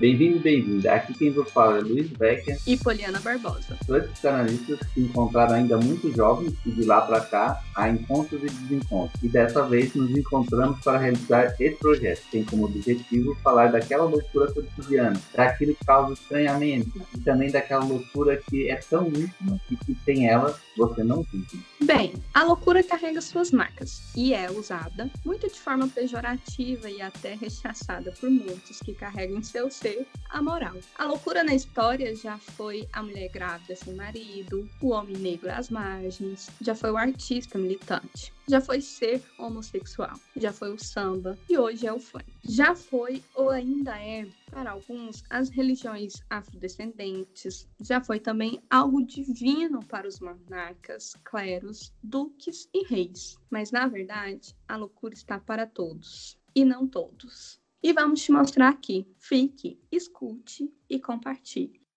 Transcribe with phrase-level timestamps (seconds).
[0.00, 0.92] Bem-vindo e bem-vinda.
[0.92, 3.76] Aqui quem vos fala é Luiz Becker e Poliana Barbosa.
[3.84, 8.46] Dois psicanalistas que encontraram ainda muito jovens e de lá para cá há encontros e
[8.46, 9.20] desencontros.
[9.20, 12.22] E dessa vez nos encontramos para realizar esse projeto.
[12.30, 18.40] Tem como objetivo falar daquela loucura cotidiana, daquilo que causa estranhamento e também daquela loucura
[18.48, 21.60] que é tão íntima e que sem ela você não vive.
[21.88, 27.32] Bem, a loucura carrega suas marcas e é usada muito de forma pejorativa e até
[27.34, 30.76] rechaçada por muitos que carregam em seu ser a moral.
[30.98, 35.70] A loucura na história já foi a mulher grávida sem marido, o homem negro às
[35.70, 41.58] margens, já foi o artista militante, já foi ser homossexual, já foi o samba e
[41.58, 42.24] hoje é o funk.
[42.42, 49.84] Já foi ou ainda é, para alguns, as religiões afrodescendentes, já foi também algo divino
[49.84, 53.38] para os monarcas, cleros, duques e reis.
[53.50, 57.60] Mas na verdade, a loucura está para todos e não todos.
[57.82, 59.06] E vamos te mostrar aqui.
[59.18, 61.87] Fique, escute e compartilhe.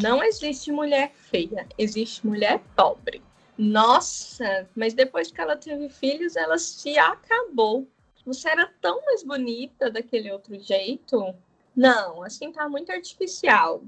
[0.00, 3.22] Não existe mulher feia, existe mulher pobre.
[3.58, 7.86] Nossa, mas depois que ela teve filhos, ela se acabou.
[8.24, 11.34] Você era tão mais bonita daquele outro jeito?
[11.76, 13.82] Não, assim tá muito artificial.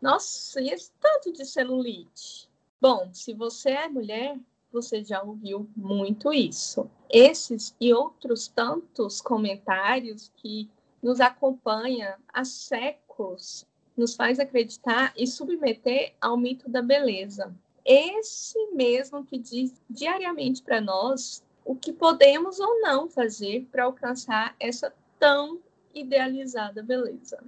[0.00, 2.50] Nossa, e esse tanto de celulite?
[2.78, 4.38] Bom, se você é mulher,
[4.70, 6.90] você já ouviu muito isso.
[7.08, 10.68] Esses e outros tantos comentários que
[11.02, 13.66] nos acompanha há séculos
[13.96, 17.54] nos faz acreditar e submeter ao mito da beleza.
[17.84, 24.54] Esse mesmo que diz diariamente para nós o que podemos ou não fazer para alcançar
[24.60, 25.60] essa tão
[25.94, 27.42] idealizada beleza.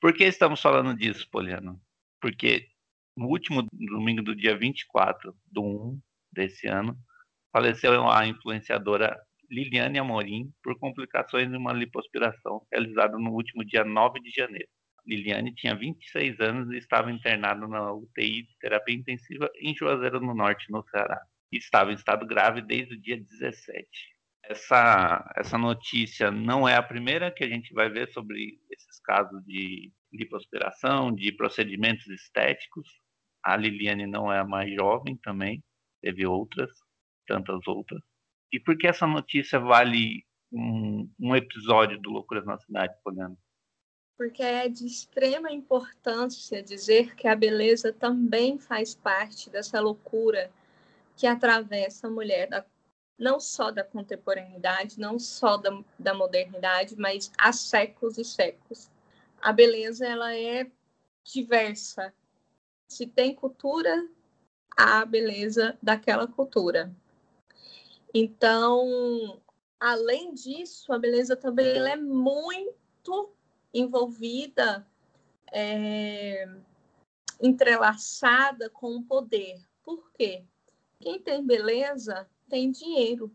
[0.00, 1.80] Por que estamos falando disso, Poliano?
[2.20, 2.68] Porque
[3.16, 6.00] no último domingo do dia 24 do 1
[6.32, 6.96] desse ano,
[7.52, 14.20] faleceu a influenciadora Liliane Amorim por complicações de uma lipoaspiração realizada no último dia 9
[14.20, 14.68] de janeiro.
[15.08, 20.34] Liliane tinha 26 anos e estava internada na UTI de terapia intensiva em Juazeiro do
[20.34, 21.18] Norte, no Ceará.
[21.50, 23.88] Estava em estado grave desde o dia 17.
[24.44, 29.42] Essa, essa notícia não é a primeira que a gente vai ver sobre esses casos
[29.46, 32.86] de lipoaspiração, de procedimentos estéticos.
[33.42, 35.62] A Liliane não é a mais jovem também,
[36.02, 36.70] teve outras,
[37.26, 38.02] tantas outras.
[38.52, 43.36] E por que essa notícia vale um, um episódio do Loucuras na Cidade, Poliana?
[44.18, 50.50] Porque é de extrema importância dizer que a beleza também faz parte dessa loucura
[51.16, 52.66] que atravessa a mulher, da,
[53.16, 58.90] não só da contemporaneidade, não só da, da modernidade, mas há séculos e séculos.
[59.40, 60.68] A beleza ela é
[61.22, 62.12] diversa,
[62.88, 64.08] se tem cultura,
[64.76, 66.92] há a beleza daquela cultura.
[68.12, 69.40] Então,
[69.78, 73.37] além disso, a beleza também é muito
[73.72, 74.86] envolvida,
[75.52, 76.48] é,
[77.40, 79.60] entrelaçada com o poder.
[79.82, 80.44] Por quê?
[81.00, 83.30] Quem tem beleza tem dinheiro.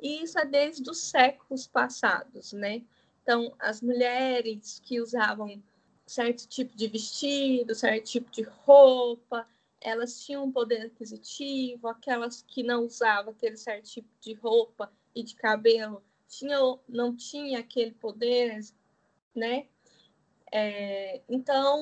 [0.00, 2.82] E isso é desde os séculos passados, né?
[3.22, 5.62] Então, as mulheres que usavam
[6.06, 9.48] certo tipo de vestido, certo tipo de roupa,
[9.80, 15.22] elas tinham um poder aquisitivo, aquelas que não usavam aquele certo tipo de roupa e
[15.22, 18.60] de cabelo tinham, não tinha aquele poder,
[19.34, 19.66] né?
[20.52, 21.80] É, então,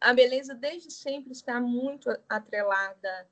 [0.00, 3.28] a beleza desde sempre está muito atrelada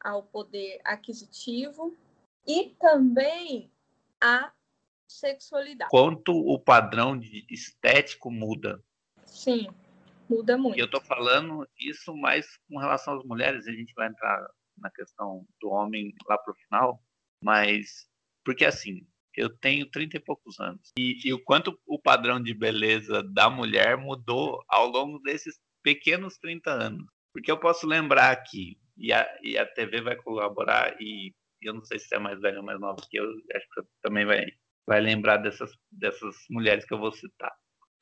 [0.00, 1.96] ao poder aquisitivo
[2.46, 3.70] e também
[4.20, 4.52] à
[5.08, 5.90] sexualidade.
[5.90, 8.82] Quanto o padrão de estético muda
[9.24, 9.68] Sim,
[10.28, 10.78] muda muito.
[10.78, 14.90] E eu estou falando isso mais com relação às mulheres, a gente vai entrar na
[14.90, 17.02] questão do homem lá para o final,
[17.42, 18.08] mas
[18.44, 20.92] porque assim, eu tenho 30 e poucos anos.
[20.98, 26.38] E, e, o quanto o padrão de beleza da mulher mudou ao longo desses pequenos
[26.38, 27.06] 30 anos.
[27.32, 31.84] Porque eu posso lembrar aqui, e a, e a TV vai colaborar, e eu não
[31.84, 34.46] sei se é mais velho ou mais novo que eu, acho que você também vai,
[34.86, 37.52] vai lembrar dessas, dessas mulheres que eu vou citar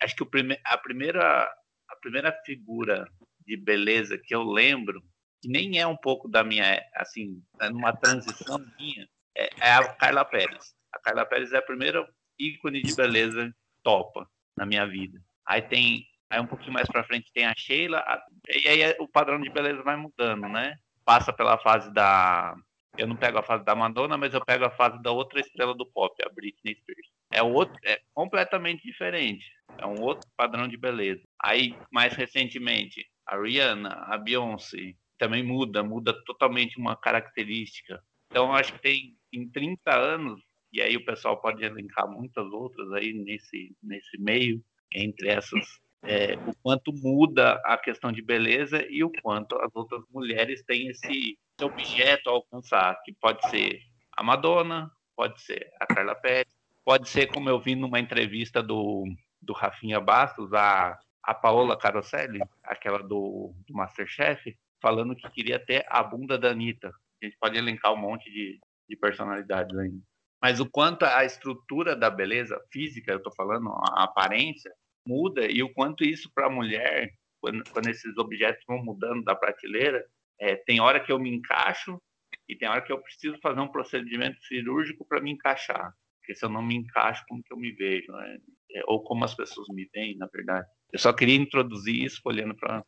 [0.04, 1.44] acho que o prime a primeira
[1.88, 3.08] a primeira figura
[3.46, 5.02] de beleza que eu lembro
[5.42, 9.92] que nem é um pouco da minha assim é numa transição minha é, é, a
[9.94, 12.06] Carla Pérez a Carla Pérez é a primeira
[12.38, 17.32] ícone de beleza topa na minha vida aí tem aí um pouquinho mais para frente
[17.32, 21.58] tem a Sheila a, e aí o padrão de beleza vai mudando né passa pela
[21.58, 22.56] fase da
[22.96, 25.74] eu não pego a fase da Madonna, mas eu pego a fase da outra estrela
[25.74, 27.08] do pop, a Britney Spears.
[27.32, 29.50] É outro, é completamente diferente.
[29.78, 31.22] É um outro padrão de beleza.
[31.42, 38.00] Aí, mais recentemente, a Rihanna, a Beyoncé, também muda, muda totalmente uma característica.
[38.30, 40.40] Então, acho que tem em 30 anos,
[40.74, 44.60] e aí o pessoal pode elencar muitas outras aí nesse, nesse meio,
[44.92, 45.64] entre essas,
[46.02, 50.88] é, o quanto muda a questão de beleza e o quanto as outras mulheres têm
[50.88, 53.80] esse, esse objeto a alcançar, que pode ser
[54.16, 56.52] a Madonna, pode ser a Carla Pérez,
[56.84, 59.04] pode ser, como eu vi numa entrevista do,
[59.40, 65.86] do Rafinha Bastos, a, a Paola Caroselli, aquela do, do Masterchef, falando que queria ter
[65.88, 66.88] a bunda da Anitta.
[67.22, 70.02] A gente pode elencar um monte de, de personalidades ainda.
[70.42, 74.70] Mas o quanto a estrutura da beleza física, eu estou falando, a aparência,
[75.06, 79.34] muda e o quanto isso para a mulher, quando, quando, esses objetos vão mudando da
[79.34, 80.04] prateleira,
[80.40, 82.00] é, tem hora que eu me encaixo
[82.48, 85.92] e tem hora que eu preciso fazer um procedimento cirúrgico para me encaixar.
[86.18, 88.10] Porque se eu não me encaixo, como que eu me vejo?
[88.12, 88.38] Né?
[88.72, 90.66] É, ou como as pessoas me veem, na verdade.
[90.90, 92.82] Eu só queria introduzir isso, olhando para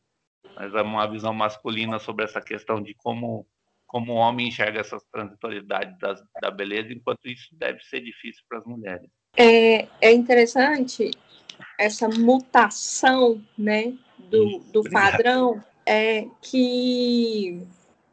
[0.83, 3.47] uma visão masculina sobre essa questão de como
[3.97, 8.59] como o homem enxerga essas transitoriedades das, da beleza, enquanto isso deve ser difícil para
[8.59, 9.09] as mulheres.
[9.35, 11.11] É, é interessante
[11.81, 17.59] essa mutação né, do, do padrão, é, que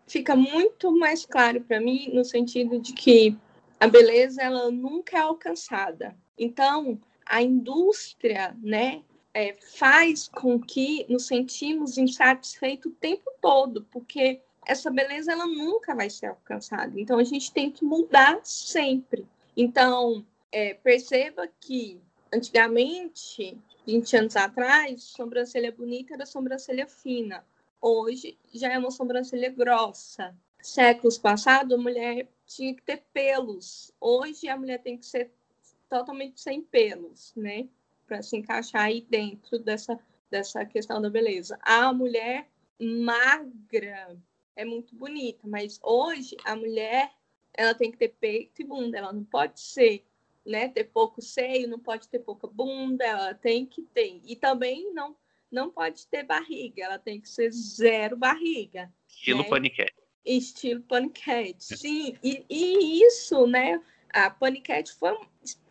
[0.08, 3.36] fica muito mais claro para mim no sentido de que
[3.78, 6.16] a beleza ela nunca é alcançada.
[6.40, 9.04] Então, a indústria, né,
[9.34, 15.96] é, faz com que nos sentimos insatisfeitos o tempo todo, porque essa beleza ela nunca
[15.96, 17.00] vai ser alcançada.
[17.00, 19.26] Então a gente tem que mudar sempre.
[19.56, 22.00] Então é, perceba que
[22.34, 27.46] antigamente, 20 anos atrás, sobrancelha bonita era sobrancelha fina.
[27.80, 30.36] Hoje já é uma sobrancelha grossa.
[30.62, 33.92] Séculos passados, a mulher tinha que ter pelos.
[34.00, 35.32] Hoje a mulher tem que ser
[35.90, 37.68] totalmente sem pelos, né?
[38.08, 40.00] Para se encaixar aí dentro dessa,
[40.32, 41.60] dessa questão da beleza.
[41.62, 42.48] A mulher
[42.80, 44.18] magra,
[44.56, 47.12] é muito bonita, mas hoje a mulher
[47.54, 50.04] ela tem que ter peito e bunda, ela não pode ser,
[50.46, 54.22] né, ter pouco seio, não pode ter pouca bunda, ela tem que ter.
[54.26, 55.16] E também não
[55.52, 58.92] não pode ter barriga, ela tem que ser zero barriga.
[59.08, 59.50] Estilo né?
[59.50, 59.94] paniquete.
[60.26, 62.18] Estilo paniquete, sim.
[62.24, 63.80] E, e isso, né,
[64.10, 65.16] a paniquete foi,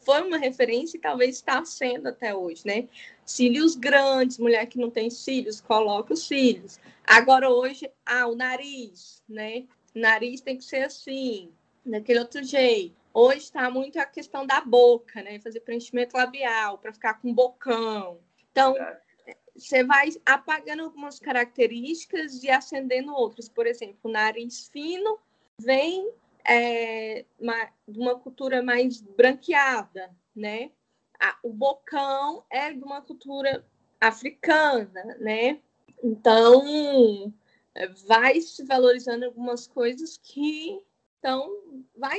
[0.04, 2.88] foi uma referência e talvez está sendo até hoje, né?
[3.24, 6.78] Cílios grandes, mulher que não tem cílios, coloca os cílios.
[7.04, 9.66] Agora, hoje, ah, o nariz, né?
[9.94, 11.52] O nariz tem que ser assim,
[11.84, 12.96] daquele outro jeito.
[13.14, 15.38] Hoje está muito a questão da boca, né?
[15.38, 18.18] Fazer preenchimento labial para ficar com bocão.
[18.50, 18.74] Então,
[19.54, 23.48] você vai apagando algumas características e acendendo outras.
[23.48, 25.18] Por exemplo, o nariz fino
[25.58, 26.10] vem
[26.44, 30.70] é, uma, de uma cultura mais branqueada, né?
[31.42, 33.64] O bocão é de uma cultura
[34.00, 35.60] africana, né?
[36.02, 37.32] Então,
[38.06, 40.80] vai se valorizando algumas coisas que
[41.18, 42.18] então vai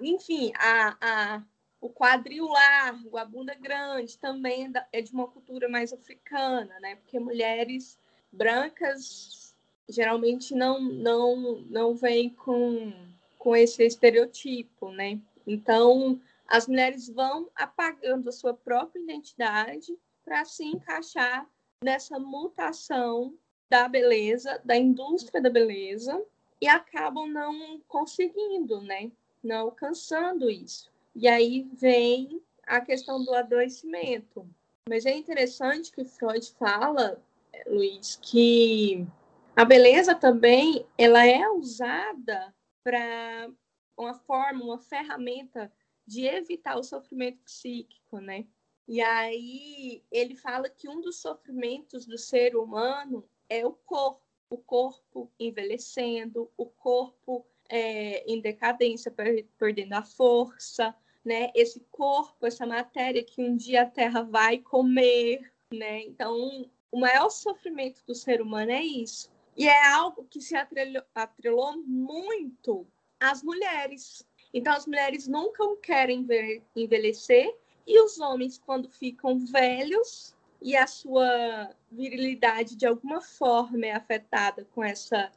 [0.00, 1.42] enfim a, a,
[1.80, 6.96] o quadril largo a bunda grande também é, é de uma cultura mais africana né?
[6.96, 7.98] Porque mulheres
[8.30, 9.54] brancas
[9.88, 12.92] geralmente não não não vêm com
[13.38, 15.18] com esse estereotipo né?
[15.46, 21.48] Então as mulheres vão apagando a sua própria identidade para se encaixar
[21.82, 23.34] nessa mutação
[23.68, 26.24] da beleza, da indústria da beleza,
[26.60, 29.10] e acabam não conseguindo, né?
[29.42, 30.90] Não alcançando isso.
[31.14, 34.48] E aí vem a questão do adoecimento.
[34.88, 37.20] Mas é interessante que Freud fala,
[37.66, 39.06] Luiz, que
[39.54, 42.54] a beleza também ela é usada
[42.84, 43.50] para
[43.96, 45.72] uma forma, uma ferramenta
[46.06, 48.46] de evitar o sofrimento psíquico, né?
[48.88, 54.58] E aí ele fala que um dos sofrimentos do ser humano é o corpo, o
[54.58, 59.12] corpo envelhecendo, o corpo é, em decadência,
[59.58, 60.94] perdendo a força,
[61.24, 61.50] né?
[61.54, 66.02] Esse corpo, essa matéria que um dia a Terra vai comer, né?
[66.02, 69.28] Então, o maior sofrimento do ser humano é isso.
[69.56, 72.86] E é algo que se atrelou, atrelou muito
[73.18, 74.24] às mulheres,
[74.56, 76.26] então, as mulheres nunca querem
[76.74, 77.54] envelhecer
[77.86, 84.66] e os homens, quando ficam velhos e a sua virilidade de alguma forma é afetada
[84.74, 85.30] com essa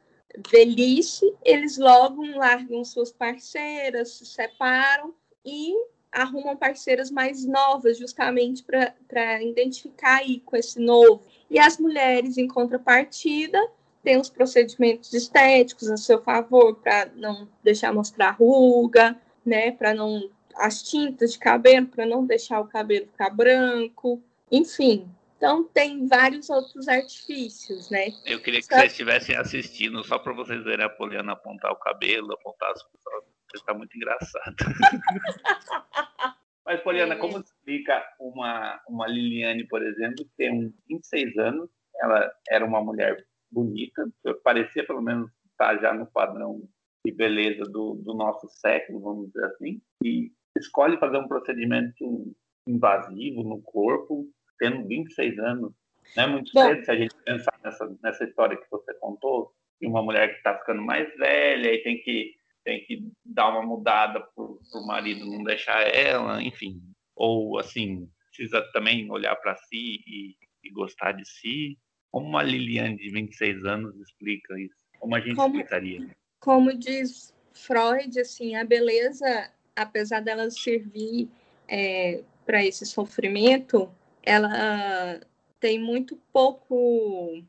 [0.50, 5.74] velhice, eles logo largam suas parceiras, se separam e
[6.10, 11.22] arrumam parceiras mais novas, justamente para identificar aí com esse novo.
[11.50, 13.60] E as mulheres, em contrapartida,
[14.02, 20.30] tem os procedimentos estéticos a seu favor para não deixar mostrar ruga, né, para não
[20.56, 26.50] as tintas de cabelo para não deixar o cabelo ficar branco, enfim, Então tem vários
[26.50, 28.08] outros artifícios, né?
[28.26, 28.76] Eu queria que só...
[28.76, 33.30] vocês estivessem assistindo, só para vocês verem a Poliana apontar o cabelo, apontar as coisas.
[33.54, 34.54] Está muito engraçado.
[36.64, 37.18] Mas, Poliana, é.
[37.18, 41.68] como explica uma, uma Liliane, por exemplo, que tem 26 anos,
[42.00, 44.08] ela era uma mulher bonita,
[44.42, 46.62] parecia pelo menos estar já no padrão
[47.04, 52.34] de beleza do, do nosso século, vamos dizer assim, e escolhe fazer um procedimento
[52.66, 54.28] invasivo no corpo,
[54.58, 55.72] tendo 26 anos.
[56.16, 59.52] Não é muito Bom, cedo se a gente pensar nessa, nessa história que você contou,
[59.80, 63.62] de uma mulher que está ficando mais velha e tem que, tem que dar uma
[63.62, 66.82] mudada para o marido não deixar ela, enfim.
[67.16, 71.78] Ou, assim, precisa também olhar para si e, e, gostar de si.
[72.10, 74.74] Como uma Liliane de 26 anos explica isso?
[74.98, 76.16] Como a gente como, explicaria?
[76.40, 81.28] Como diz Freud, assim, a beleza, apesar dela servir
[81.68, 83.90] é, para esse sofrimento,
[84.22, 85.20] ela
[85.58, 87.42] tem muito pouco,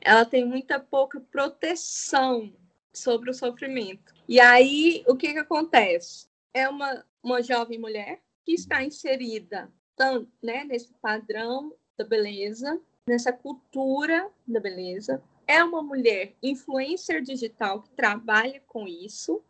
[0.00, 2.52] ela tem muita pouca proteção
[2.92, 4.14] sobre o sofrimento.
[4.28, 6.28] E aí, o que, que acontece?
[6.54, 13.32] É uma, uma jovem mulher que está inserida tanto, né, nesse padrão da beleza, nessa
[13.32, 15.22] cultura da beleza.
[15.46, 19.42] É uma mulher influencer digital que trabalha com isso.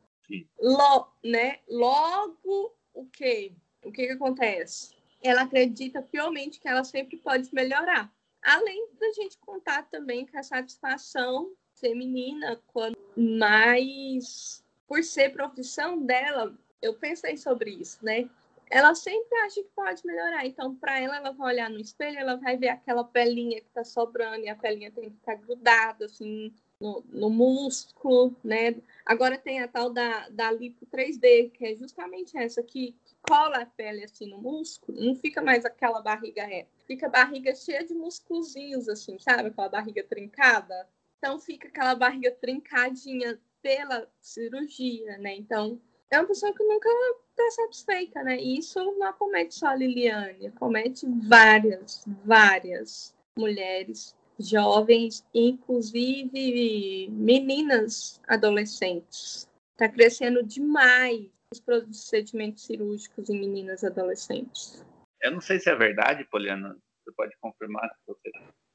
[0.60, 3.52] Lo, né, logo, o que?
[3.82, 4.96] O que, que acontece?
[5.22, 8.12] ela acredita fielmente que ela sempre pode melhorar.
[8.42, 16.56] Além da gente contar também com a satisfação feminina, quando mais por ser profissão dela,
[16.80, 18.28] eu pensei sobre isso, né?
[18.68, 20.44] Ela sempre acha que pode melhorar.
[20.44, 23.84] Então, para ela, ela vai olhar no espelho, ela vai ver aquela pelinha que está
[23.84, 28.74] sobrando e a pelinha tem que ficar grudada, assim, no, no, músculo, né?
[29.04, 33.66] Agora tem a tal da, da lipo 3D, que é justamente essa que, cola a
[33.66, 37.92] pele assim no músculo, não fica mais aquela barriga reta, fica a barriga cheia de
[37.92, 39.48] músculozinhos, assim, sabe?
[39.48, 40.88] Aquela barriga trincada.
[41.18, 45.34] Então fica aquela barriga trincadinha pela cirurgia, né?
[45.34, 46.88] Então é uma pessoa que nunca
[47.30, 48.38] está satisfeita, né?
[48.38, 59.48] E isso não acomete só a Liliane, acomete várias, várias mulheres jovens, inclusive meninas adolescentes.
[59.72, 64.84] Está crescendo demais os procedimentos cirúrgicos em meninas adolescentes.
[65.22, 68.30] Eu não sei se é verdade, Poliana, você pode confirmar se você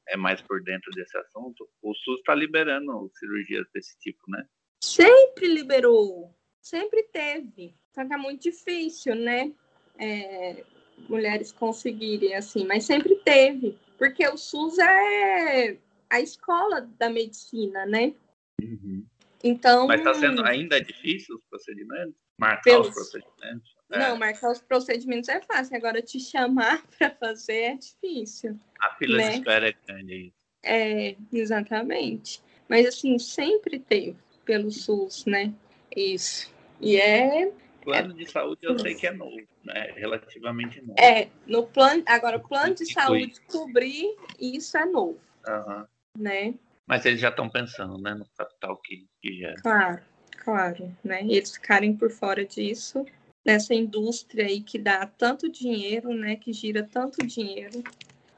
[0.08, 1.68] é mais por dentro desse assunto.
[1.82, 4.44] O SUS está liberando cirurgias desse tipo, né?
[4.82, 7.74] Sempre liberou, sempre teve.
[7.94, 9.52] Só que é muito difícil, né?
[9.98, 10.64] É,
[11.08, 15.76] mulheres conseguirem assim, mas sempre teve porque o SUS é
[16.10, 18.12] a escola da medicina, né?
[18.60, 19.06] Uhum.
[19.44, 19.86] Então.
[19.86, 22.16] Mas está sendo ainda difícil os procedimentos?
[22.36, 22.88] Marcar pelos...
[22.88, 23.76] os procedimentos?
[23.92, 23.98] É.
[24.00, 25.76] Não, marcar os procedimentos é fácil.
[25.76, 28.58] Agora, te chamar para fazer é difícil.
[28.80, 29.30] A fila né?
[29.30, 30.34] de espera é grande.
[30.64, 32.42] É, exatamente.
[32.68, 35.54] Mas, assim, sempre teve pelo SUS, né?
[35.96, 36.52] Isso.
[36.80, 37.52] E é.
[37.82, 40.98] Plano de saúde eu sei que é novo né, relativamente novo.
[40.98, 45.84] É, no plano, agora o plano de saúde cobrir isso é novo, uhum.
[46.18, 46.54] né?
[46.86, 49.60] Mas eles já estão pensando, né, no capital que, que gera.
[49.62, 50.02] Claro,
[50.38, 51.24] claro, né?
[51.24, 53.06] E eles ficarem por fora disso,
[53.44, 57.82] nessa indústria aí que dá tanto dinheiro, né, que gira tanto dinheiro,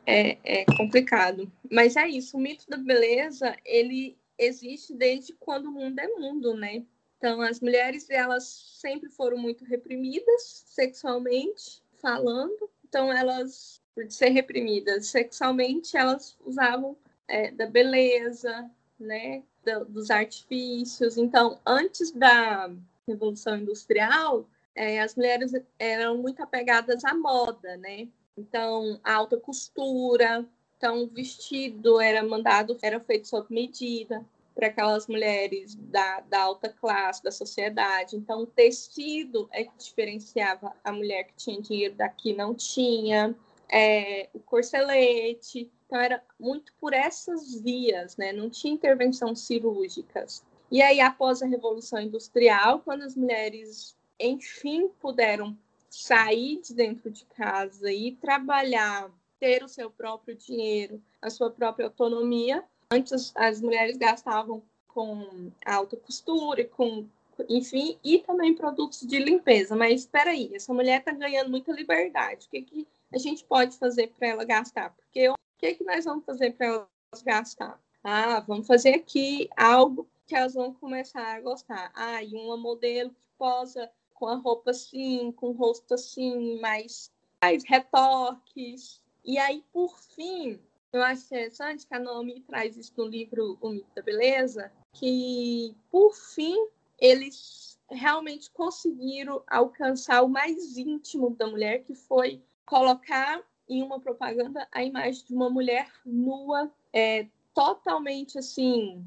[0.07, 1.51] é, é complicado.
[1.71, 6.55] Mas é isso, o mito da beleza, ele existe desde quando o mundo é mundo,
[6.55, 6.85] né?
[7.25, 8.45] Então, as mulheres, elas
[8.79, 12.69] sempre foram muito reprimidas sexualmente, falando.
[12.87, 16.95] Então, elas, por ser reprimidas sexualmente, elas usavam
[17.27, 21.17] é, da beleza, né, do, dos artifícios.
[21.17, 22.71] Então, antes da
[23.09, 28.07] Revolução Industrial, é, as mulheres eram muito apegadas à moda, né?
[28.37, 30.45] Então, a alta costura,
[30.77, 34.23] então o vestido era mandado, era feito sob medida
[34.55, 38.17] para aquelas mulheres da, da alta classe da sociedade.
[38.17, 43.35] Então, o tecido é que diferenciava a mulher que tinha dinheiro daqui não tinha,
[43.69, 45.71] é, o corcelete.
[45.87, 48.33] Então, era muito por essas vias, né?
[48.33, 50.45] Não tinha intervenção cirúrgicas.
[50.71, 55.57] E aí, após a Revolução Industrial, quando as mulheres, enfim, puderam
[55.91, 61.87] sair de dentro de casa e trabalhar, ter o seu próprio dinheiro, a sua própria
[61.87, 67.07] autonomia, Antes as mulheres gastavam com alta costura, com
[67.49, 69.75] enfim, e também produtos de limpeza.
[69.75, 72.47] Mas espera aí, essa mulher está ganhando muita liberdade.
[72.47, 74.91] O que, que a gente pode fazer para ela gastar?
[74.91, 77.81] Porque o que, que nós vamos fazer para elas gastar?
[78.03, 81.91] Ah, vamos fazer aqui algo que elas vão começar a gostar.
[81.95, 87.11] Ah, e uma modelo que posa com a roupa assim, com o rosto assim, mais,
[87.43, 90.61] mais retoques, E aí, por fim,
[90.95, 95.75] eu acho interessante que a Naomi traz isso no livro O Mito da Beleza, que,
[95.91, 96.57] por fim,
[96.99, 104.69] eles realmente conseguiram alcançar o mais íntimo da mulher, que foi colocar em uma propaganda
[104.71, 109.05] a imagem de uma mulher nua, é, totalmente assim,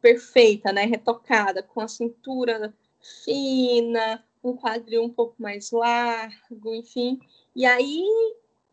[0.00, 0.86] perfeita, né?
[0.86, 2.74] Retocada, com a cintura
[3.24, 7.20] fina, um quadril um pouco mais largo, enfim.
[7.54, 8.06] E aí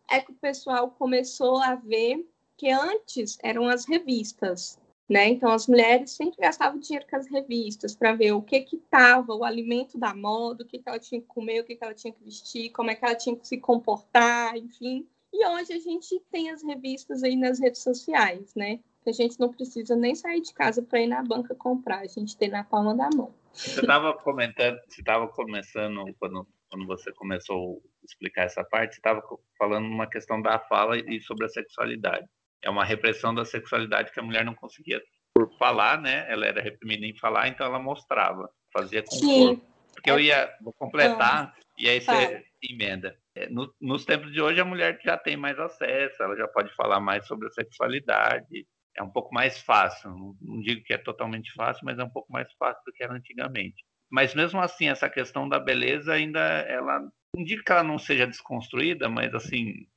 [0.10, 2.26] é que o pessoal começou a ver
[2.58, 5.30] que antes eram as revistas, né?
[5.30, 9.34] Então as mulheres sempre gastavam dinheiro com as revistas para ver o que que tava,
[9.34, 11.94] o alimento da moda, o que, que ela tinha que comer, o que, que ela
[11.94, 15.08] tinha que vestir, como é que ela tinha que se comportar, enfim.
[15.32, 18.80] E hoje a gente tem as revistas aí nas redes sociais, né?
[19.04, 22.08] Que a gente não precisa nem sair de casa para ir na banca comprar, a
[22.08, 23.34] gente tem na palma da mão.
[23.54, 29.22] Você estava comentando, você estava começando quando quando você começou a explicar essa parte, estava
[29.58, 32.28] falando uma questão da fala e sobre a sexualidade
[32.64, 35.02] é uma repressão da sexualidade que a mulher não conseguia
[35.34, 36.26] por falar, né?
[36.32, 39.44] Ela era reprimida em falar, então ela mostrava, fazia com Sim.
[39.44, 39.78] o corpo.
[39.94, 43.18] Porque eu ia vou completar ah, e aí você emenda.
[43.36, 46.74] É, no, nos tempos de hoje a mulher já tem mais acesso, ela já pode
[46.76, 48.68] falar mais sobre a sexualidade.
[48.96, 50.10] É um pouco mais fácil.
[50.10, 53.04] Não, não digo que é totalmente fácil, mas é um pouco mais fácil do que
[53.04, 53.84] era antigamente.
[54.10, 57.00] Mas mesmo assim, essa questão da beleza ainda ela
[57.36, 59.88] não digo que ela não seja desconstruída, mas assim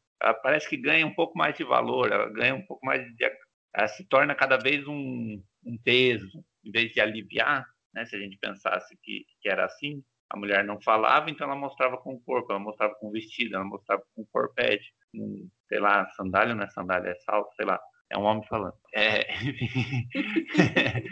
[0.43, 3.31] parece que ganha um pouco mais de valor, ela ganha um pouco mais de.
[3.75, 8.05] Ela se torna cada vez um, um peso, em vez de aliviar, né?
[8.07, 11.97] Se a gente pensasse que, que era assim, a mulher não falava, então ela mostrava
[11.99, 15.81] com o corpo, ela mostrava com o vestido, ela mostrava com o corpete, com, sei
[15.81, 18.77] lá, sandália não é sandália, é salto, sei lá, é um homem falando.
[18.95, 19.27] É...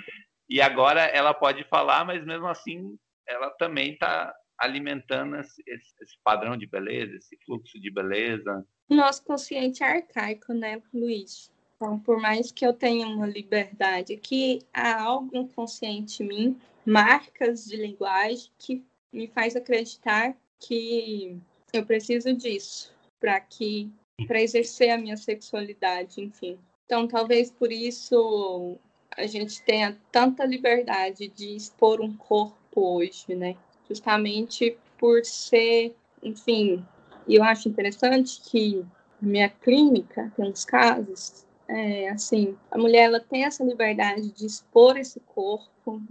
[0.49, 2.97] e agora ela pode falar, mas mesmo assim
[3.27, 9.83] ela também está alimentando esse, esse, padrão de beleza, esse fluxo de beleza, nosso consciente
[9.83, 11.53] é arcaico, né, Luiz?
[11.77, 17.67] Então, por mais que eu tenha uma liberdade aqui, há algo inconsciente em mim, marcas
[17.67, 21.37] de linguagem que me faz acreditar que
[21.73, 23.93] eu preciso disso para que
[24.27, 26.59] para exercer a minha sexualidade, enfim.
[26.85, 28.77] Então, talvez por isso
[29.17, 33.57] a gente tenha tanta liberdade de expor um corpo hoje, né?
[33.89, 36.85] Justamente por ser, enfim,
[37.27, 38.85] e eu acho interessante que
[39.21, 44.47] na minha clínica tem uns casos, é, assim, a mulher ela tem essa liberdade de
[44.47, 46.03] expor esse corpo,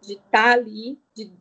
[0.00, 1.32] de estar tá ali, de,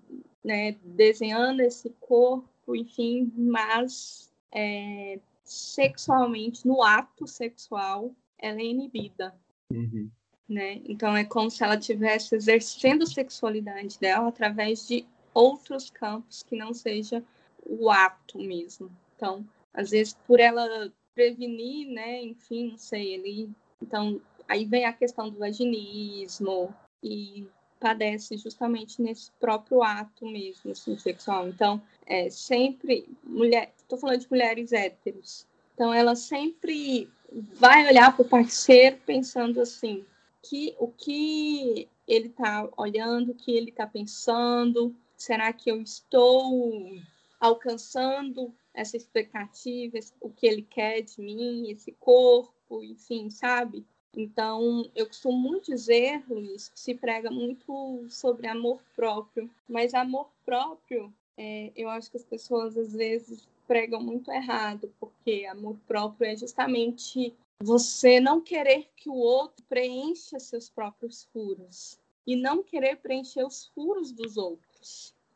[0.44, 9.36] né, desenhando esse corpo, enfim, mas é, sexualmente, no ato sexual, ela é inibida.
[9.70, 10.10] Uhum.
[10.48, 10.82] Né?
[10.86, 15.06] Então é como se ela estivesse exercendo a sexualidade dela através de
[15.36, 17.24] outros campos que não seja
[17.64, 18.90] o ato mesmo.
[19.16, 23.50] Então, às vezes, por ela prevenir, né, enfim, não sei, ele.
[23.82, 27.46] Então, aí vem a questão do vaginismo e
[27.80, 31.48] padece justamente nesse próprio ato mesmo, assim, sexual.
[31.48, 35.46] Então, é sempre mulher, estou falando de mulheres héteros.
[35.74, 40.06] Então, ela sempre vai olhar para o parceiro pensando assim,
[40.42, 46.92] que o que ele está olhando, o que ele está pensando, será que eu estou
[47.40, 53.86] alcançando essa expectativa, o que ele quer de mim, esse corpo, enfim, sabe?
[54.16, 60.30] Então, eu costumo muito dizer, Luiz, que se prega muito sobre amor próprio, mas amor
[60.46, 66.30] próprio, é, eu acho que as pessoas às vezes pregam muito errado, porque amor próprio
[66.30, 72.98] é justamente você não querer que o outro preencha seus próprios furos e não querer
[72.98, 74.65] preencher os furos dos outros.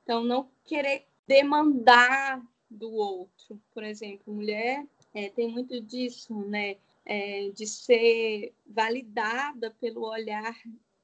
[0.04, 3.62] Então, não querer demandar do outro.
[3.74, 6.78] Por exemplo, mulher é, tem muito disso, né?
[7.06, 10.56] É, de ser validada pelo olhar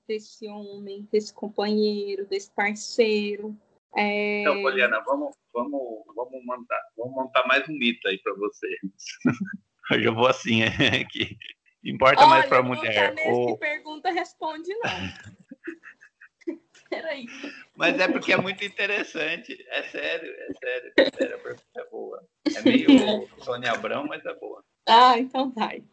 [0.08, 3.58] desse homem, desse companheiro, desse parceiro.
[3.96, 4.42] É...
[4.42, 8.68] Então, Poliana, vamos, vamos, vamos, montar, vamos montar mais um mito aí para você.
[9.92, 11.38] Hoje eu vou assim, é, que
[11.84, 13.16] importa Olha, mais para a mulher.
[13.28, 13.54] Ou...
[13.54, 14.82] que pergunta responde não.
[16.96, 17.26] Peraí.
[17.76, 19.66] Mas é porque é muito interessante.
[19.70, 22.24] É sério, é sério, é sério, a pergunta é boa.
[22.56, 24.64] É meio Sônia Abrão, mas é boa.
[24.88, 25.84] Ah, então vai.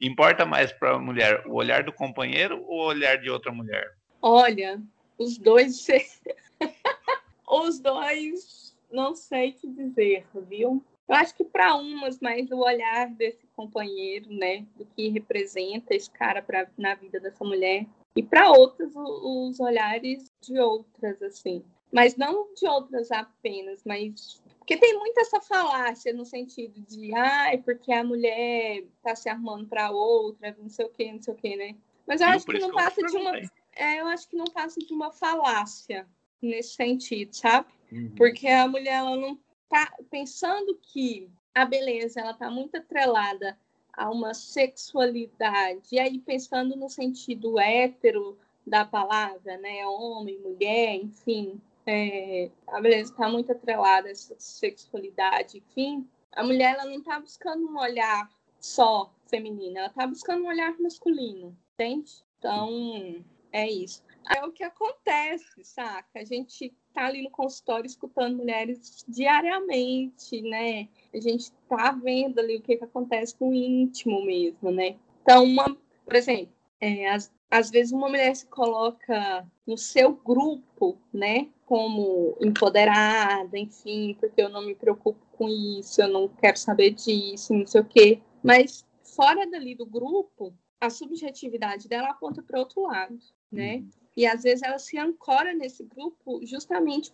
[0.00, 3.94] Importa mais para a mulher o olhar do companheiro ou o olhar de outra mulher?
[4.20, 4.80] Olha,
[5.18, 5.86] os dois.
[7.48, 10.84] os dois, não sei te dizer, viu?
[11.08, 16.10] Eu acho que para umas, mais o olhar desse companheiro, né, do que representa esse
[16.10, 22.16] cara pra, na vida dessa mulher, e para outras os olhares de outras assim mas
[22.16, 27.62] não de outras apenas mas Porque tem muita essa falácia no sentido de, ai, ah,
[27.64, 31.36] porque a mulher tá se armando para outra, não sei o que, não sei o
[31.36, 31.76] que, né?
[32.06, 33.36] Mas eu Sim, acho que não passa de uma.
[33.74, 36.06] É, eu acho que não passa de uma falácia
[36.40, 37.68] nesse sentido, sabe?
[37.92, 38.14] Uhum.
[38.16, 43.58] Porque a mulher ela não tá pensando que a beleza ela tá muito atrelada
[43.92, 45.88] a uma sexualidade.
[45.92, 49.86] E aí pensando no sentido hétero da palavra, né?
[49.86, 56.74] Homem, mulher, enfim, é, a beleza está muito atrelada a essa sexualidade, enfim, a mulher
[56.74, 62.22] ela não está buscando um olhar só feminino, ela está buscando um olhar masculino, entende?
[62.38, 64.02] Então, é isso.
[64.28, 66.20] É o que acontece, saca?
[66.20, 70.88] A gente tá ali no consultório escutando mulheres diariamente, né?
[71.12, 74.96] A gente tá vendo ali o que, que acontece no íntimo mesmo, né?
[75.22, 77.06] Então, uma, por exemplo, é,
[77.50, 84.48] às vezes uma mulher se coloca no seu grupo, né, como empoderada, enfim, porque eu
[84.48, 88.22] não me preocupo com isso, eu não quero saber disso, não sei o quê.
[88.42, 93.18] Mas fora dali do grupo, a subjetividade dela aponta para outro lado,
[93.52, 93.84] né?
[94.20, 97.10] E às vezes ela se ancora nesse grupo justamente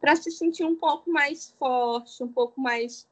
[0.00, 3.08] para se sentir um pouco mais forte, um pouco mais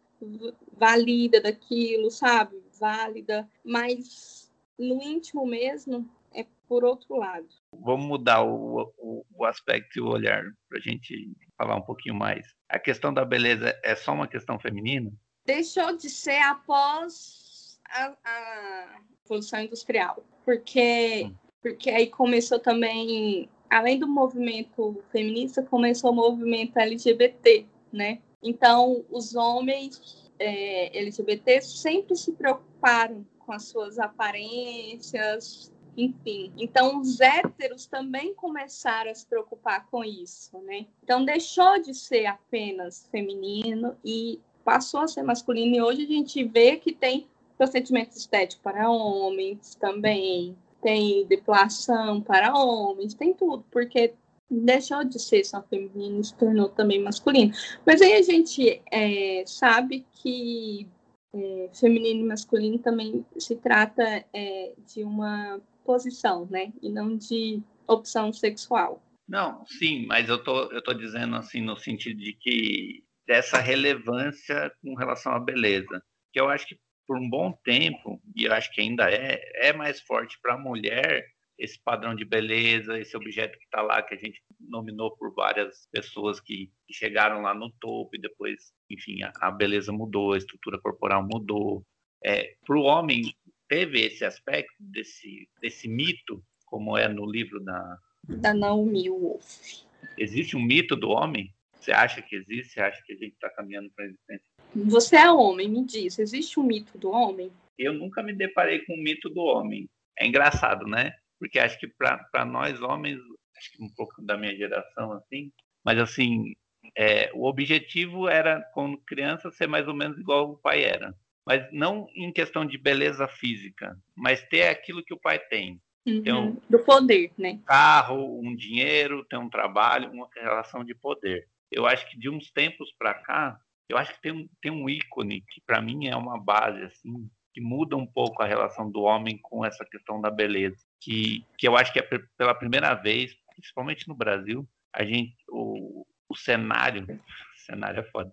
[0.73, 2.61] válida daquilo, sabe?
[2.81, 7.47] Válida, mas no íntimo mesmo, é por outro lado.
[7.73, 12.17] Vamos mudar o, o, o aspecto e o olhar para a gente falar um pouquinho
[12.17, 12.53] mais.
[12.69, 15.13] A questão da beleza é só uma questão feminina?
[15.45, 21.46] Deixou de ser após a, a Revolução Industrial, porque, hum.
[21.67, 28.21] Porque aí começou também, além do movimento feminista, começou o movimento LGBT, né?
[28.41, 36.53] Então, os homens é, LGBT sempre se preocuparam com as suas aparências, enfim.
[36.57, 40.87] Então, os héteros também começaram a se preocupar com isso, né?
[41.03, 45.75] Então, deixou de ser apenas feminino e passou a ser masculino.
[45.75, 47.27] E hoje a gente vê que tem
[47.59, 54.15] procedimento estético para homens também, tem depilação para homens, tem tudo, porque
[54.49, 57.53] deixou de ser só feminino se tornou também masculino.
[57.85, 60.87] Mas aí a gente é, sabe que
[61.35, 66.73] é, feminino e masculino também se trata é, de uma posição, né?
[66.81, 69.03] E não de opção sexual.
[69.29, 74.71] Não, sim, mas eu tô, eu tô dizendo assim no sentido de que dessa relevância
[74.81, 76.01] com relação à beleza,
[76.33, 79.73] que eu acho que por um bom tempo, e eu acho que ainda é, é
[79.73, 81.25] mais forte para a mulher
[81.59, 85.89] esse padrão de beleza, esse objeto que está lá, que a gente nominou por várias
[85.91, 90.39] pessoas que, que chegaram lá no topo e depois, enfim, a, a beleza mudou, a
[90.39, 91.83] estrutura corporal mudou.
[92.23, 93.35] É, para o homem,
[93.69, 97.99] teve esse aspecto desse, desse mito, como é no livro da...
[98.29, 99.85] Da Naomi Wolf.
[100.19, 101.55] Existe um mito do homem?
[101.81, 102.75] Você acha que existe?
[102.75, 104.56] Você acha que a gente está caminhando para a existência?
[104.75, 107.51] Você é homem, me diz, existe um mito do homem?
[107.79, 109.89] Eu nunca me deparei com o mito do homem.
[110.19, 111.13] É engraçado, né?
[111.39, 113.19] Porque acho que para nós homens,
[113.57, 115.53] acho que um pouco da minha geração, assim,
[115.85, 116.55] mas assim,
[116.97, 121.15] é, o objetivo era, quando criança, ser mais ou menos igual o pai era
[121.47, 125.81] mas não em questão de beleza física, mas ter aquilo que o pai tem.
[126.05, 127.61] Uhum, um, do poder, né?
[127.65, 131.49] Carro, um dinheiro, ter um trabalho, uma relação de poder.
[131.71, 134.89] Eu acho que de uns tempos para cá, eu acho que tem um, tem um
[134.89, 139.03] ícone que para mim é uma base assim, que muda um pouco a relação do
[139.03, 143.35] homem com essa questão da beleza, que, que eu acho que é pela primeira vez,
[143.55, 148.33] principalmente no Brasil, a gente o, o cenário, o cenário é foda,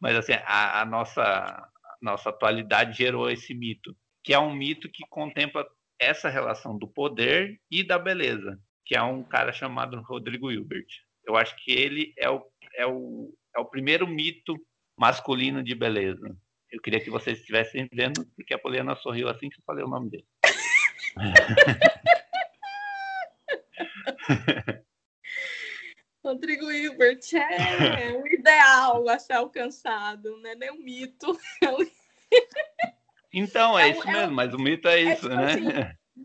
[0.00, 1.70] mas assim a, a nossa
[2.00, 5.66] nossa atualidade gerou esse mito, que é um mito que contempla
[5.98, 10.86] essa relação do poder e da beleza, que é um cara chamado Rodrigo Hilbert.
[11.24, 12.42] Eu acho que ele é o,
[12.74, 14.54] é o, é o primeiro mito
[14.96, 16.34] masculino de beleza.
[16.70, 19.88] Eu queria que vocês estivessem vendo, porque a Poliana sorriu assim que eu falei o
[19.88, 20.26] nome dele.
[26.24, 31.38] Rodrigo Hilbert é um ideal a ser alcançado, não é nem um mito.
[33.32, 35.52] Então, é, é isso é mesmo, mas o mito é, é isso, tipo né?
[35.52, 35.68] Assim,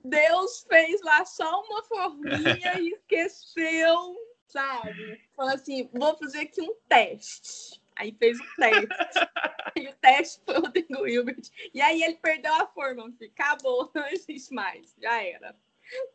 [0.05, 4.15] Deus fez lá só uma forminha e esqueceu,
[4.47, 5.21] sabe?
[5.35, 7.80] Falou assim, vou fazer aqui um teste.
[8.01, 8.87] Aí fez o teste.
[9.77, 11.43] e o teste foi o Rodrigo Hilbert.
[11.71, 15.55] E aí ele perdeu a forma, acabou, não existe mais, já era.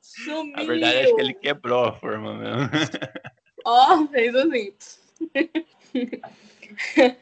[0.00, 0.56] Sumiu.
[0.56, 2.70] A verdade é que ele quebrou a forma mesmo.
[3.64, 4.74] Ó, oh, fez assim.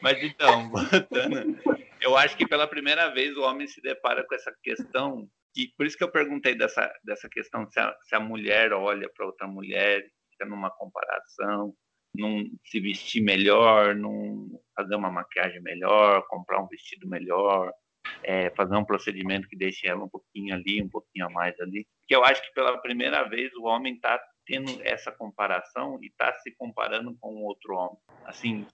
[0.00, 1.58] Mas então, voltando,
[2.00, 5.84] eu acho que pela primeira vez o homem se depara com essa questão, e por
[5.84, 9.46] isso que eu perguntei dessa, dessa questão se a, se a mulher olha para outra
[9.46, 11.74] mulher, fica numa comparação,
[12.14, 17.72] num se vestir melhor, num fazer uma maquiagem melhor, comprar um vestido melhor,
[18.22, 21.86] é, fazer um procedimento que deixe ela um pouquinho ali, um pouquinho a mais ali.
[22.00, 26.32] Porque eu acho que pela primeira vez o homem está tendo essa comparação e está
[26.40, 27.98] se comparando com outro homem.
[28.24, 28.66] Assim,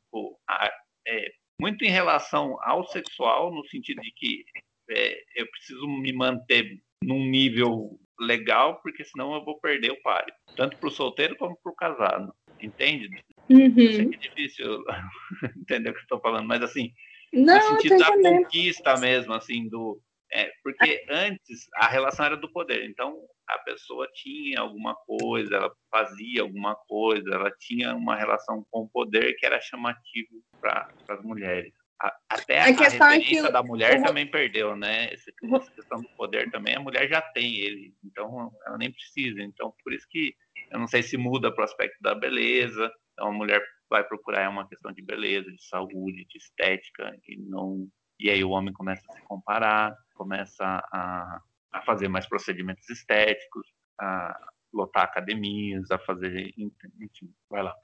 [0.48, 0.70] a,
[1.06, 4.44] é, muito em relação ao sexual, no sentido de que
[4.90, 10.34] é, eu preciso me manter num nível legal, porque senão eu vou perder o páreo,
[10.54, 12.34] tanto para o solteiro como para o casado.
[12.62, 13.08] Entende?
[13.48, 13.74] Uhum.
[13.76, 14.84] Isso é difícil
[15.56, 16.92] entender o que eu estou falando, mas assim,
[17.32, 18.44] Não, no sentido da entendendo.
[18.44, 20.00] conquista mesmo, assim, do.
[20.32, 23.18] É, porque antes a relação era do poder, então
[23.48, 28.88] a pessoa tinha alguma coisa, ela fazia alguma coisa, ela tinha uma relação com o
[28.88, 30.28] poder que era chamativo
[30.60, 31.72] para as mulheres.
[32.00, 35.12] A, até A a, questão é que referência o- da mulher também perdeu, né?
[35.12, 39.42] Essa, essa questão do poder também, a mulher já tem ele, então ela nem precisa.
[39.42, 40.32] Então, por isso que
[40.70, 44.48] eu não sei se muda para o aspecto da beleza, então a mulher vai procurar
[44.48, 47.88] uma questão de beleza, de saúde, de estética, e não
[48.20, 51.40] e aí o homem começa a se comparar, começa a,
[51.72, 53.66] a fazer mais procedimentos estéticos,
[53.98, 54.38] a
[54.72, 57.74] lotar academias, a fazer, enfim, vai lá.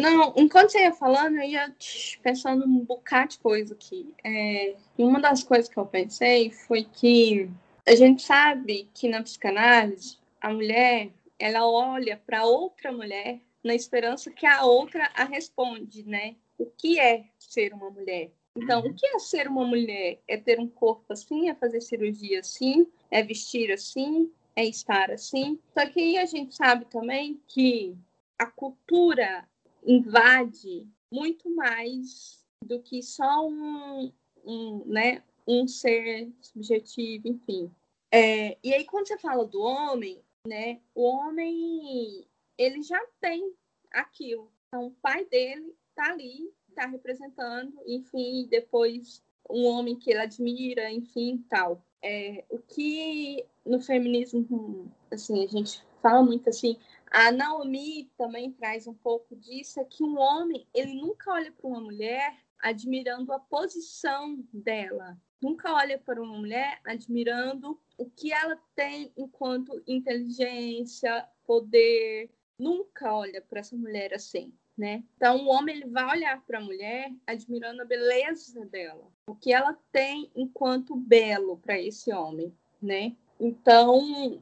[0.00, 1.74] Não, enquanto você ia falando, eu ia
[2.22, 4.12] pensando um bocado de coisa aqui.
[4.24, 7.48] É, uma das coisas que eu pensei foi que
[7.86, 14.30] a gente sabe que na psicanálise, a mulher, ela olha para outra mulher na esperança
[14.30, 16.36] que a outra a responde, né?
[16.58, 18.30] O que é ser uma mulher?
[18.56, 20.20] Então, o que é ser uma mulher?
[20.26, 25.58] É ter um corpo assim, é fazer cirurgia assim, é vestir assim, é estar assim.
[25.74, 27.94] Só que aí a gente sabe também que
[28.38, 29.46] a cultura
[29.84, 34.10] invade muito mais do que só um,
[34.44, 37.70] um, né, um ser subjetivo, enfim.
[38.10, 43.52] É, e aí, quando você fala do homem, né, o homem ele já tem
[43.90, 44.50] aquilo.
[44.68, 50.90] Então, o pai dele tá ali, tá representando, enfim, depois um homem que ele admira,
[50.90, 51.82] enfim, tal.
[52.02, 56.76] É, o que no feminismo, assim, a gente fala muito assim,
[57.10, 61.66] a Naomi também traz um pouco disso, é que um homem, ele nunca olha para
[61.66, 65.16] uma mulher admirando a posição dela.
[65.40, 72.30] Nunca olha para uma mulher admirando o que ela tem enquanto inteligência, poder.
[72.58, 75.04] Nunca olha para essa mulher assim, né?
[75.16, 79.52] Então, o homem ele vai olhar para a mulher admirando a beleza dela, o que
[79.52, 83.14] ela tem enquanto belo para esse homem, né?
[83.38, 84.40] Então,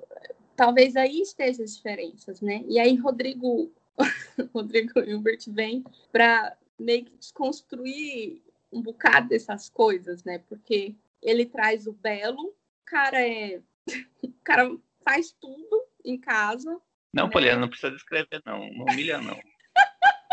[0.54, 2.64] talvez aí estejam as diferenças, né?
[2.68, 3.72] E aí Rodrigo
[4.52, 10.38] Rodrigo Hilbert vem para meio que desconstruir um bocado dessas coisas, né?
[10.48, 13.60] Porque ele traz o belo, cara é
[14.22, 14.70] o cara
[15.04, 16.80] faz tudo em casa.
[17.12, 17.32] Não, Né?
[17.32, 18.58] Poliana, não precisa descrever, não.
[18.72, 19.38] Não humilha, não.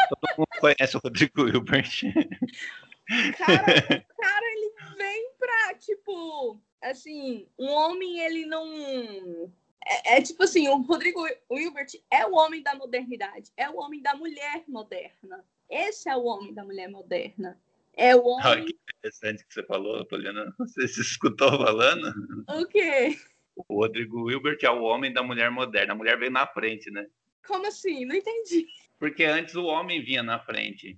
[0.10, 2.02] Todo mundo conhece o Rodrigo Hilbert.
[3.38, 9.52] Cara, o cara ele vem pra, tipo, assim, um homem ele não
[9.86, 14.02] é, é tipo assim, o Rodrigo Hilbert é o homem da modernidade, é o homem
[14.02, 15.44] da mulher moderna.
[15.70, 17.60] Esse é o homem da mulher moderna.
[17.96, 18.66] É o Olha homem.
[18.66, 20.54] que interessante que você falou, Poliana.
[20.60, 22.14] Você se escutou falando?
[22.50, 23.18] O quê?
[23.56, 25.94] O Rodrigo Hilbert é o homem da mulher moderna.
[25.94, 27.06] A mulher veio na frente, né?
[27.46, 28.06] Como assim?
[28.06, 28.66] Não entendi.
[29.00, 30.98] Porque antes o homem vinha na frente.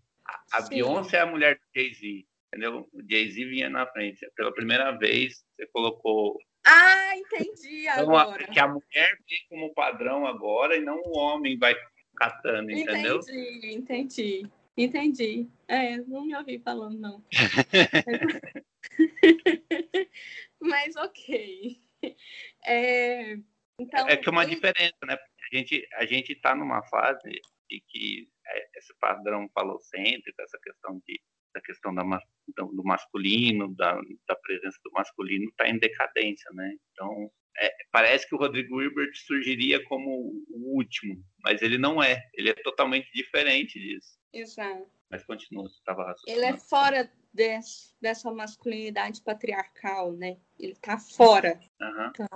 [0.51, 0.69] A, Sim.
[0.69, 2.88] Beyoncé é a mulher do Jay-Z, entendeu?
[2.93, 4.19] O Jay-Z vinha na frente.
[4.36, 8.47] Pela primeira vez, você colocou Ah, entendi então, a- agora.
[8.47, 11.75] que a mulher vem como padrão agora e não o homem vai
[12.15, 13.19] catando, entendeu?
[13.19, 14.47] Entendi, entendi.
[14.75, 15.49] Entendi.
[15.67, 17.23] É, não me ouvi falando, não.
[20.59, 21.79] Mas ok.
[22.65, 23.38] É,
[23.79, 25.15] então, É que é uma diferença, né?
[25.15, 27.29] Porque a gente a gente está numa fase
[27.69, 31.21] de que é, esse padrão falocêntrico, essa questão de
[31.55, 32.03] essa questão da,
[32.57, 33.93] do masculino, da,
[34.27, 36.75] da presença do masculino, está em decadência, né?
[36.91, 42.21] Então é, parece que o Rodrigo Hilbert surgiria como o último, mas ele não é.
[42.33, 44.17] Ele é totalmente diferente disso.
[44.33, 44.89] Exato.
[45.09, 50.37] Mas continua, você estava Ele é fora des- dessa masculinidade patriarcal, né?
[50.59, 51.59] Ele tá fora.
[51.79, 52.11] Aham.
[52.13, 52.27] Então.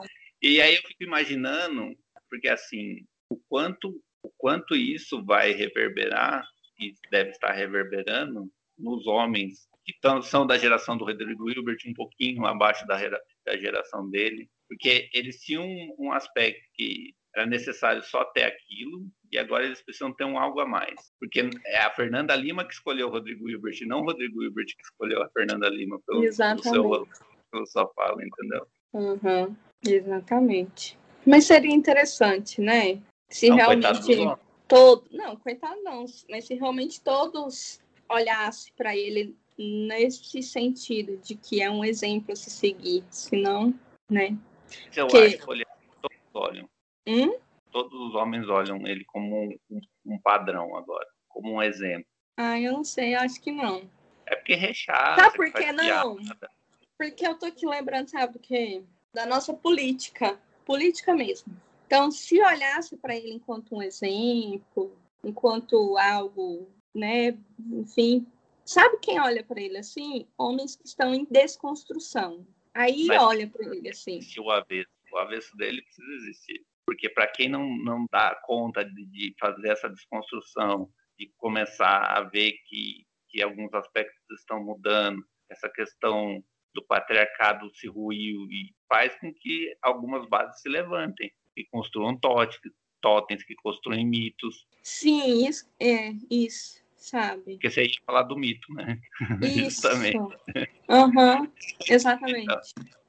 [0.41, 1.97] E aí eu fico imaginando,
[2.29, 6.47] porque assim, o quanto, o quanto isso vai reverberar,
[6.79, 11.93] e deve estar reverberando, nos homens que tão, são da geração do Rodrigo Hilbert, um
[11.93, 12.97] pouquinho abaixo da,
[13.45, 19.07] da geração dele, porque eles tinham um, um aspecto que era necessário só ter aquilo,
[19.31, 21.11] e agora eles precisam ter um algo a mais.
[21.19, 24.83] Porque é a Fernanda Lima que escolheu o Rodrigo Hilbert, não o Rodrigo Hilbert que
[24.83, 27.07] escolheu a Fernanda Lima pelo, pelo seu,
[27.51, 28.67] pelo sua fala, entendeu?
[28.93, 30.97] Uhum, exatamente.
[31.25, 33.01] Mas seria interessante, né?
[33.29, 34.41] Se Não, realmente.
[34.67, 41.61] todo, não, coitado não, mas se realmente todos olhassem para ele nesse sentido de que
[41.61, 43.73] é um exemplo a se seguir, senão,
[44.09, 44.37] né?
[44.95, 45.17] Eu que...
[45.17, 45.45] acho que
[46.01, 46.69] todos olham.
[47.07, 47.33] Hum?
[47.77, 52.07] Todos os homens olham ele como um, um, padrão agora, como um exemplo.
[52.35, 53.87] Ah, eu não sei, acho que não.
[54.25, 55.21] É porque rechaça.
[55.21, 56.15] Sabe por que não?
[56.15, 56.49] Piada.
[56.97, 58.81] Porque eu tô aqui lembrando, sabe do quê?
[59.13, 60.39] Da nossa política.
[60.65, 61.55] Política mesmo.
[61.85, 68.25] Então, se olhasse para ele enquanto um exemplo, enquanto algo, né, enfim,
[68.65, 70.27] sabe quem olha para ele assim?
[70.35, 72.43] Homens que estão em desconstrução.
[72.73, 74.19] Aí Mas, olha para ele assim.
[74.39, 76.65] O avesso, o avesso dele precisa existir.
[76.87, 82.21] Porque para quem não, não dá conta de, de, fazer essa desconstrução, de começar a
[82.21, 86.41] ver que, que alguns aspectos estão mudando, essa questão
[86.73, 93.43] do patriarcado se ruiu e faz com que algumas bases se levantem que construam totens,
[93.43, 94.65] que construem mitos.
[94.81, 97.53] Sim, isso, é, isso, sabe?
[97.53, 98.97] Porque você ia falar do mito, né?
[99.41, 99.81] Isso.
[99.81, 100.15] também.
[100.15, 101.51] Uhum,
[101.89, 102.43] exatamente.
[102.43, 102.61] Então,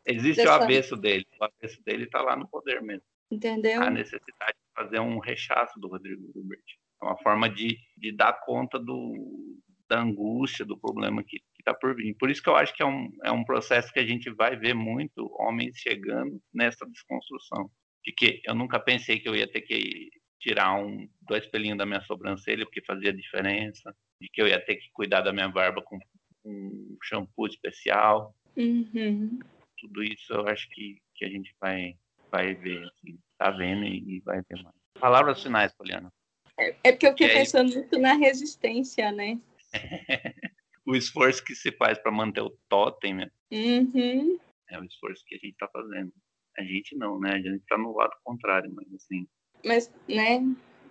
[0.04, 0.58] existe Dessa...
[0.58, 3.04] o avesso dele, o avesso dele está lá no poder mesmo.
[3.30, 3.82] Entendeu?
[3.82, 6.62] A necessidade de fazer um rechaço do Rodrigo Hilbert.
[7.02, 11.94] É uma forma de, de dar conta do, da angústia, do problema que está por
[11.94, 12.14] vir.
[12.14, 14.56] Por isso que eu acho que é um, é um processo que a gente vai
[14.56, 17.70] ver muito homens chegando nessa desconstrução
[18.04, 20.10] de que eu nunca pensei que eu ia ter que
[20.40, 24.76] tirar um, dois pelinhos da minha sobrancelha, porque fazia diferença, de que eu ia ter
[24.76, 25.98] que cuidar da minha barba com
[26.44, 28.34] um shampoo especial.
[28.56, 29.38] Uhum.
[29.78, 31.94] Tudo isso eu acho que, que a gente vai,
[32.30, 34.74] vai ver, assim, tá vendo e, vai ver mais.
[34.98, 36.12] Palavras finais, Poliana.
[36.58, 39.38] É, é porque eu fiquei pensando muito na resistência, né?
[40.86, 43.30] o esforço que se faz para manter o totem, né?
[43.52, 44.38] Uhum.
[44.70, 46.12] É o esforço que a gente está fazendo.
[46.58, 47.34] A gente não, né?
[47.34, 49.26] A gente tá no lado contrário, mas assim.
[49.64, 50.42] Mas, né?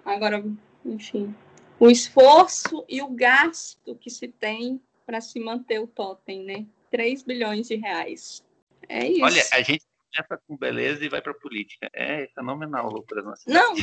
[0.05, 0.43] Agora,
[0.85, 1.35] enfim.
[1.79, 6.65] O esforço e o gasto que se tem para se manter o totem, né?
[6.89, 8.43] 3 bilhões de reais.
[8.87, 9.23] É isso.
[9.23, 11.89] Olha, a gente começa com beleza e vai para política.
[11.93, 13.43] É fenomenal, Lucas.
[13.45, 13.75] Não,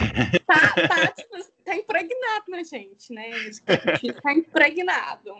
[0.46, 3.30] tá, tá, tipo, tá impregnado na gente, né?
[4.22, 5.36] Tá impregnado.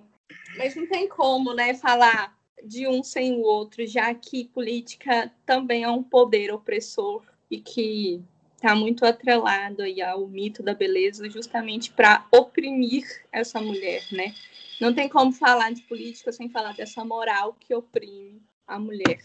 [0.57, 5.85] Mas não tem como, né, falar de um sem o outro, já que política também
[5.85, 8.23] é um poder opressor e que
[8.57, 14.35] está muito atrelado aí ao mito da beleza, justamente para oprimir essa mulher, né?
[14.81, 19.21] Não tem como falar de política sem falar dessa moral que oprime a mulher.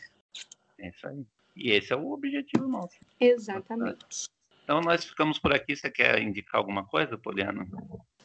[0.78, 1.26] É isso aí.
[1.60, 2.96] E esse é o objetivo nosso.
[3.20, 4.30] Exatamente.
[4.64, 5.76] Então nós ficamos por aqui.
[5.76, 7.68] Você quer indicar alguma coisa, Poliana?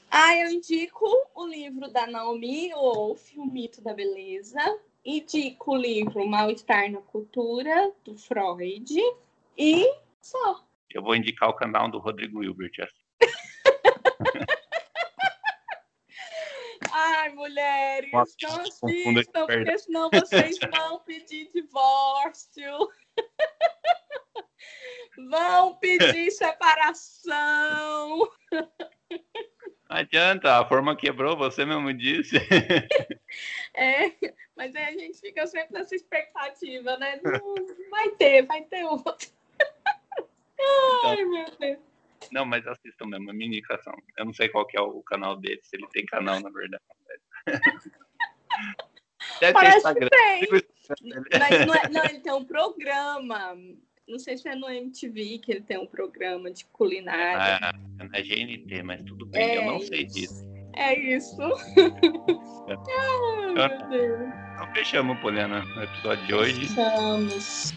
[0.08, 4.60] Ah, eu indico o livro da Naomi Wolf, O Mito da Beleza,
[5.04, 8.94] indico o livro Mal-Estar na Cultura, do Freud,
[9.58, 9.84] e
[10.20, 10.64] só.
[10.90, 12.70] Eu vou indicar o canal do Rodrigo Hilbert.
[12.80, 12.94] Assim.
[16.92, 22.88] Ai, mulheres, Nossa, não assistam, porque senão vocês vão pedir divórcio.
[25.28, 28.30] vão pedir separação.
[28.50, 32.36] Não adianta, a forma quebrou, você mesmo disse.
[33.76, 34.12] É,
[34.56, 37.20] mas aí a gente fica sempre nessa expectativa, né?
[37.24, 39.28] Não, vai ter, vai ter outro.
[40.60, 41.78] Ai, então, meu Deus.
[42.30, 43.92] Não, mas assistam mesmo, a minha indicação.
[44.16, 46.84] Eu não sei qual que é o canal dele, se ele tem canal, na verdade.
[49.40, 50.08] Deve Parece Instagram.
[50.08, 50.48] que tem.
[51.38, 53.56] Mas não, é, não, ele tem um programa.
[54.06, 57.58] Não sei se é no MTV que ele tem um programa de culinária.
[57.62, 60.46] Ah, é na GNT, mas tudo bem, é eu não sei disso.
[60.74, 61.40] É isso.
[61.40, 61.56] Ai,
[63.54, 64.20] meu Deus.
[64.54, 66.66] Então fechamos, Poliana, no episódio de hoje.
[66.66, 67.72] Fechamos.